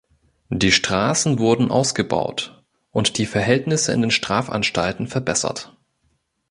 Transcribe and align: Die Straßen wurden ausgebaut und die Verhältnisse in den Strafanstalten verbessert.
Die 0.49 0.71
Straßen 0.71 1.37
wurden 1.37 1.69
ausgebaut 1.69 2.63
und 2.89 3.19
die 3.19 3.27
Verhältnisse 3.27 3.91
in 3.93 4.01
den 4.01 4.09
Strafanstalten 4.09 5.05
verbessert. 5.07 5.77